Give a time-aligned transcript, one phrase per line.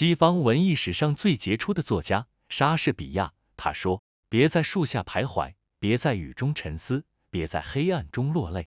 [0.00, 8.66] 西方文艺史上最杰出的作家莎士比亚，他说：“别在树下徘徊，别在雨中沉思，别在黑暗中落泪。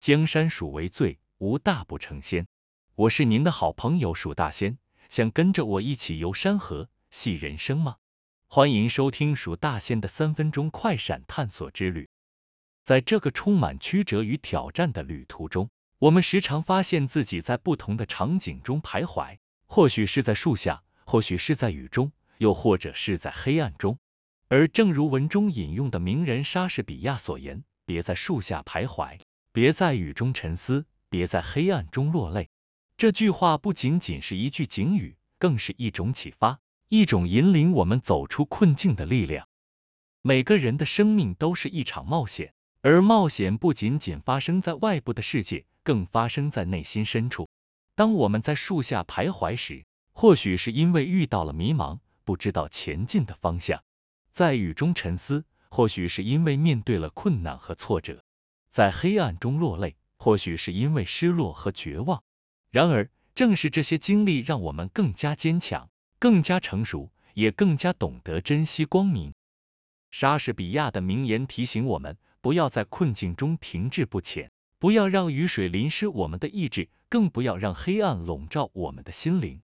[0.00, 2.46] 江山属为最，无大不成仙。”
[2.96, 4.78] 我是您的好朋友鼠大仙，
[5.10, 7.96] 想跟着我一起游山河、戏人生吗？
[8.46, 12.08] 欢迎收听鼠大仙的三分钟快闪探索之旅。
[12.82, 15.68] 在这个充满曲折与挑战的旅途中，
[15.98, 19.36] 我们时常发现自己在不同的场景中徘徊。
[19.66, 23.98] 或许是在树下，或许是在雨中，又或者是在黑暗中。
[24.48, 29.18] 而正如文中引用的名人莎士比亚所言：“别在树下徘徊，
[29.52, 32.48] 别在雨中沉思，别在黑暗中落泪。”
[32.96, 39.48] 这句话不仅仅是一句警语，更是一种启发，一种引领我们走出困境的力量。
[40.22, 47.48] 每个人的生命都是一场冒险，而冒险不仅仅发生在外部的世界，更发生在内心深处。
[47.96, 53.78] 当我们在树下徘徊时，或许是因为遇到了迷茫，不知道前进的方向；
[54.32, 58.16] 在雨中沉思，或许是因为面对了困难和挫折；
[58.70, 62.22] 在黑暗中落泪，或许是因为失落和绝望。
[62.70, 69.32] 然而，正是这些经历，让我们更加坚强，更加成熟，也更加懂得珍惜光明。
[70.10, 74.52] 莎士比亚的名言提醒我们：不要在困境中停滞不前。
[74.86, 79.60] 不要让雨水淋湿我们的意志，更不要让黑暗笼罩我们的心灵。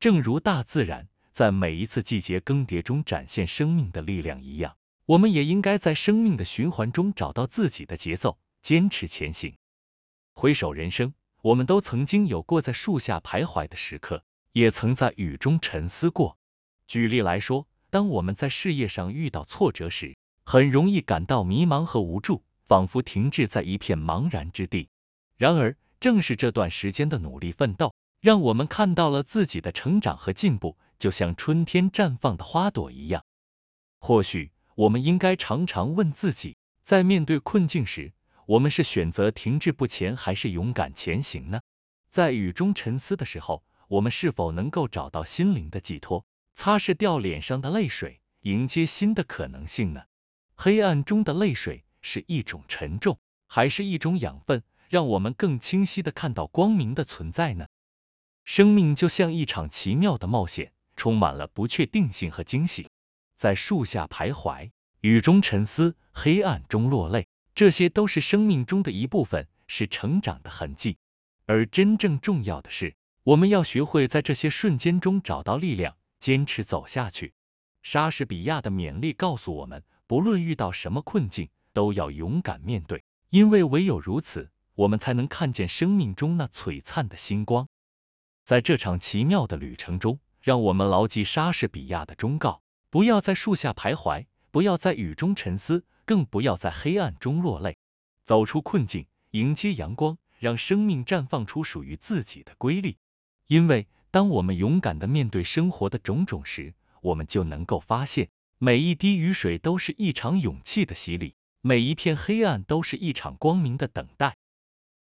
[0.00, 9.58] 正如大自然在每一次季节更迭中展现生命的力量一样，我们也应该在生命的循环中找到自己的节奏，坚持前行。
[10.32, 11.12] 回首人生，
[11.42, 16.38] 我们都曾经有过在树下徘徊的时刻，也曾在雨中沉思过。
[16.86, 22.42] 举例来说，当我们在事业上遇到挫折时，很容易感到迷茫和无助。
[22.72, 24.88] 仿佛停滞在一片茫然之地。
[25.36, 33.26] 然而，正是这段时间的努力奋斗，让我们看到了自己的成长和进步，就像春天绽放的花朵一样。
[34.00, 38.14] 或许，我们应该常常问自己，在面对困境时，
[38.46, 41.60] 我们是选择停滞不前，还是勇敢前行呢？
[42.08, 46.24] 在雨中沉思的时候，我们是否能够找到心灵的寄托，
[46.54, 50.04] 擦拭掉脸上的泪水，迎接新的可能性呢？
[50.54, 51.84] 黑暗中的泪水。
[52.02, 57.66] 是一种沉重，还是一种养分，让我们更清晰的看到光明的存在呢？
[58.44, 62.88] 生命就像一场奇妙的冒险，充满了不确定性和惊喜。
[63.36, 64.70] 在树下徘徊，
[65.00, 70.98] 雨中沉思，黑暗中落泪，这些都是生命中的一部分，是成长的痕迹。
[71.46, 77.32] 而真正重要的是，我们要学会在这些瞬间中找到力量，坚持走下去。
[77.82, 87.68] 莎士比亚的勉励告诉我们，不论遇到什么困境，都要勇敢面对，因为唯有如此，我们才能看见生命中那璀璨的星光。
[88.44, 97.76] 在这场奇妙的旅程中，让我们牢记莎士比亚的忠告：不要在树下徘徊，不要在雨中沉思，更不要在黑暗中落泪。
[98.24, 102.98] 走出困境，迎接阳光，让生命绽放出属于自己的瑰丽。
[103.46, 108.28] 因为当我们勇敢的面对生活的种种时，我们就能够发现，
[108.58, 111.34] 每一滴雨水都是一场勇气的洗礼。
[111.64, 114.36] 每一片黑暗都是一场光明的等待。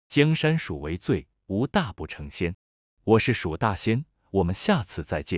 [0.09, 2.57] 江山鼠为最，无大不成仙。
[3.05, 5.37] 我是蜀大仙，我们下次再见。